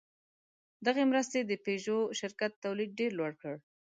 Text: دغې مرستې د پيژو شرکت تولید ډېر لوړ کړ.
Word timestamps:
دغې 0.85 1.03
مرستې 1.11 1.39
د 1.45 1.51
پيژو 1.65 1.99
شرکت 2.19 2.51
تولید 2.63 2.91
ډېر 2.99 3.11
لوړ 3.19 3.31
کړ. 3.41 3.53